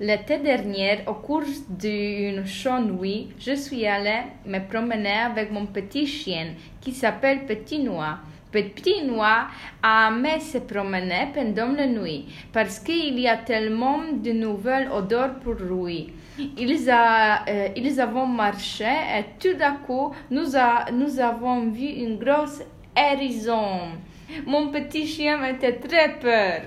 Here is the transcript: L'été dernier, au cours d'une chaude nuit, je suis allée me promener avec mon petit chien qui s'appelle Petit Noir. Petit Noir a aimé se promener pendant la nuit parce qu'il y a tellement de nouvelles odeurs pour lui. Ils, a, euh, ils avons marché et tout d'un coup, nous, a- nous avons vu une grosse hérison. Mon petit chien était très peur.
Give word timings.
L'été 0.00 0.38
dernier, 0.38 1.00
au 1.08 1.14
cours 1.14 1.42
d'une 1.68 2.46
chaude 2.46 3.00
nuit, 3.00 3.30
je 3.40 3.54
suis 3.56 3.84
allée 3.84 4.22
me 4.46 4.60
promener 4.60 5.18
avec 5.26 5.50
mon 5.50 5.66
petit 5.66 6.06
chien 6.06 6.54
qui 6.80 6.92
s'appelle 6.92 7.46
Petit 7.46 7.80
Noir. 7.80 8.20
Petit 8.52 9.02
Noir 9.04 9.50
a 9.82 10.08
aimé 10.08 10.38
se 10.38 10.58
promener 10.58 11.28
pendant 11.34 11.72
la 11.72 11.86
nuit 11.88 12.26
parce 12.52 12.78
qu'il 12.78 13.18
y 13.18 13.26
a 13.26 13.38
tellement 13.38 14.00
de 14.12 14.30
nouvelles 14.32 14.88
odeurs 14.92 15.34
pour 15.40 15.54
lui. 15.54 16.12
Ils, 16.56 16.88
a, 16.88 17.44
euh, 17.48 17.68
ils 17.76 18.00
avons 18.00 18.26
marché 18.26 18.84
et 18.84 19.24
tout 19.40 19.54
d'un 19.58 19.74
coup, 19.84 20.12
nous, 20.30 20.54
a- 20.56 20.90
nous 20.92 21.18
avons 21.18 21.70
vu 21.70 21.86
une 21.86 22.18
grosse 22.18 22.62
hérison. 22.96 23.88
Mon 24.46 24.68
petit 24.68 25.06
chien 25.08 25.44
était 25.44 25.72
très 25.80 26.18
peur. 26.20 26.60